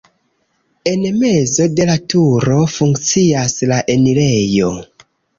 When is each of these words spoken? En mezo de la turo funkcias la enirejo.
En 0.91 1.01
mezo 1.17 1.67
de 1.79 1.85
la 1.89 1.97
turo 2.13 2.57
funkcias 2.75 3.53
la 3.73 3.77
enirejo. 3.97 4.71